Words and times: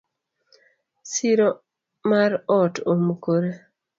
Siro 1.11 1.47
mar 2.09 2.31
ot 2.59 2.75
omukore. 2.91 3.51